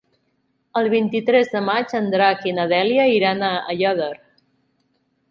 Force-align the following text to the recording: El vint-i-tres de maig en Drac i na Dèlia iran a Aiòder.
El 0.79 0.87
vint-i-tres 0.93 1.51
de 1.55 1.59
maig 1.65 1.93
en 1.99 2.07
Drac 2.15 2.41
i 2.51 2.53
na 2.59 2.65
Dèlia 2.71 3.05
iran 3.17 3.43
a 3.49 3.51
Aiòder. 3.75 4.09